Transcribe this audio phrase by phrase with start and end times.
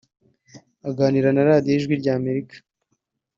[0.89, 2.55] Aganira na Radio ijwi rya Amerika